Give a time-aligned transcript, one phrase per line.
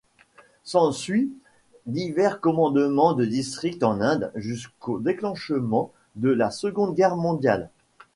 [0.63, 1.31] S'ensuit
[1.85, 7.69] divers commandements de district en Inde jusqu'au déclenchement de la Seconde Guerre mondiale.